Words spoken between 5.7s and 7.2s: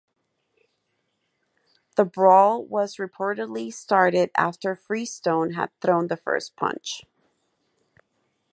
thrown the first punch.